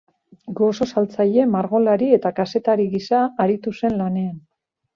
[0.59, 4.37] Gozo-saltzaile, margolari eta kazetari gisa aritu zen lanean.